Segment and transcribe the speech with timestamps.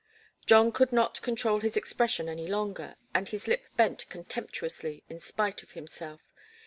[0.47, 5.61] John could not control his expression any longer, and his lip bent contemptuously, in spite
[5.61, 6.21] of himself.